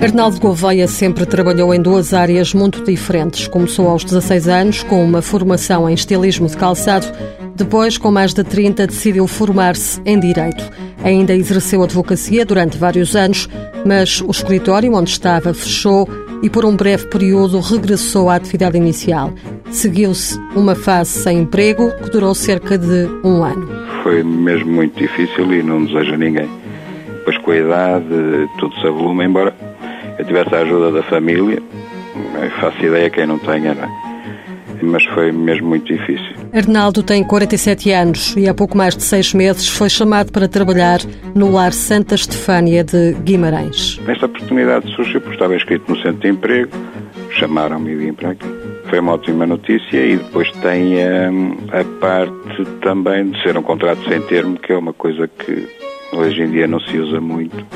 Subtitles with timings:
[0.00, 3.48] Arnaldo Gouveia sempre trabalhou em duas áreas muito diferentes.
[3.48, 7.06] Começou aos 16 anos com uma formação em estilismo de calçado.
[7.56, 10.70] Depois, com mais de 30, decidiu formar-se em Direito.
[11.02, 13.48] Ainda exerceu advocacia durante vários anos,
[13.84, 16.08] mas o escritório onde estava fechou
[16.44, 19.32] e por um breve período regressou à atividade inicial.
[19.68, 23.68] Seguiu-se uma fase sem emprego que durou cerca de um ano.
[24.04, 26.48] Foi mesmo muito difícil e não deseja ninguém.
[27.08, 29.54] Depois com a idade tudo se avoluma, embora
[30.18, 31.62] eu tivesse a ajuda da família,
[32.60, 34.08] faço ideia quem não tenha, não é?
[34.82, 36.36] mas foi mesmo muito difícil.
[36.52, 41.00] Arnaldo tem 47 anos e há pouco mais de seis meses foi chamado para trabalhar
[41.34, 44.00] no Lar Santa Estefânia de Guimarães.
[44.06, 46.70] Esta oportunidade surgiu porque estava inscrito no centro de emprego,
[47.30, 48.46] chamaram-me e vim para aqui.
[48.88, 50.94] Foi uma ótima notícia e depois tem
[51.30, 55.68] hum, a parte também de ser um contrato sem termo, que é uma coisa que
[56.12, 57.66] hoje em dia não se usa muito,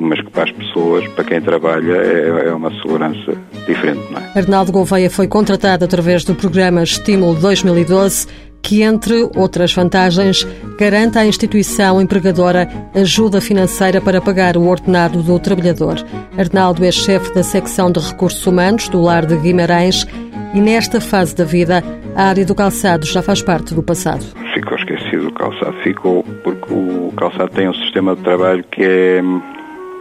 [0.00, 3.34] mas que para as pessoas, para quem trabalha, é, é uma segurança
[3.66, 4.00] diferente.
[4.10, 4.38] Não é?
[4.38, 8.26] Arnaldo Gouveia foi contratado através do programa Estímulo 2012
[8.66, 10.44] que, entre outras vantagens,
[10.76, 16.04] garante à instituição empregadora ajuda financeira para pagar o ordenado do trabalhador.
[16.36, 20.04] Arnaldo é chefe da secção de recursos humanos do Lar de Guimarães
[20.52, 21.82] e, nesta fase da vida,
[22.16, 24.24] a área do calçado já faz parte do passado.
[24.52, 29.22] Ficou esquecido o calçado, ficou porque o calçado tem um sistema de trabalho que é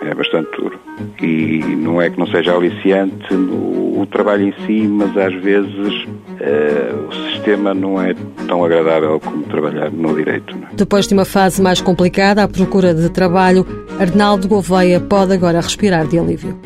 [0.08, 0.80] é bastante duro.
[1.22, 6.06] E não é que não seja aliciante o, o trabalho em si, mas às vezes
[6.06, 8.14] uh, o sistema não é
[8.48, 10.56] tão agradável como trabalhar no direito.
[10.56, 10.68] Não?
[10.68, 10.76] É?
[10.76, 13.66] Depois de uma fase mais complicada à procura de trabalho,
[14.00, 16.60] Arnaldo Gouveia pode agora respirar de alívio.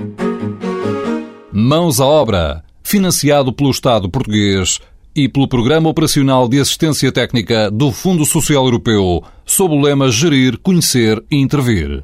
[1.51, 4.79] Mãos à obra, financiado pelo Estado português
[5.15, 10.57] e pelo Programa Operacional de Assistência Técnica do Fundo Social Europeu, sob o lema Gerir,
[10.59, 12.03] Conhecer e Intervir.